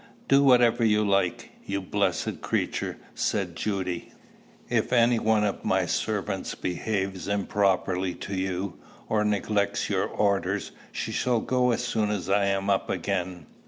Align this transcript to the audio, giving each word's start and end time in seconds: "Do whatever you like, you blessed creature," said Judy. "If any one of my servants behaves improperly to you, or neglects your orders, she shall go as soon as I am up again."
"Do 0.27 0.41
whatever 0.43 0.83
you 0.83 1.05
like, 1.07 1.51
you 1.63 1.79
blessed 1.79 2.41
creature," 2.41 2.97
said 3.13 3.55
Judy. 3.55 4.11
"If 4.67 4.91
any 4.91 5.19
one 5.19 5.43
of 5.43 5.63
my 5.63 5.85
servants 5.85 6.55
behaves 6.55 7.27
improperly 7.27 8.15
to 8.15 8.33
you, 8.35 8.79
or 9.07 9.23
neglects 9.23 9.91
your 9.91 10.05
orders, 10.05 10.71
she 10.91 11.11
shall 11.11 11.39
go 11.39 11.69
as 11.69 11.83
soon 11.83 12.09
as 12.09 12.31
I 12.31 12.45
am 12.45 12.67
up 12.67 12.89
again." 12.89 13.45